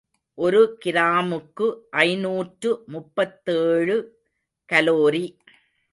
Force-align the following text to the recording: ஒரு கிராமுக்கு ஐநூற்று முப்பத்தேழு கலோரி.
ஒரு 0.37 0.61
கிராமுக்கு 0.85 1.67
ஐநூற்று 2.03 2.71
முப்பத்தேழு 2.87 3.97
கலோரி. 4.69 5.25